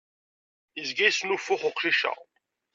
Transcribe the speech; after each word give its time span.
Izga 0.81 1.05
yesnuffux 1.07 1.61
uqcic-a. 1.69 2.13